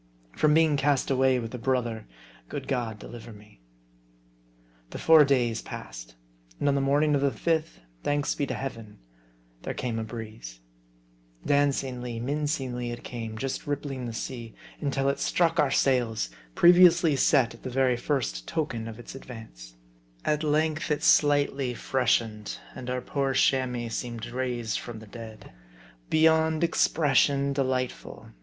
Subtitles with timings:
[0.31, 2.07] From being cast away with a brother,
[2.49, 3.61] good G od deliver me!
[4.89, 6.15] The four days passed.
[6.59, 8.97] And on the morning of the fifth, thanks be to Heaven,
[9.61, 10.59] there came a breeze.
[11.45, 17.53] Dancingly, mincingly it came, just rippling the sea, until it struck our sails, previously set
[17.53, 19.75] at the very first token of its advance.
[20.25, 25.51] At length it slightly freshened; and our poor Chamois seemed raised from the dead.
[26.09, 28.31] Beyond expression delightful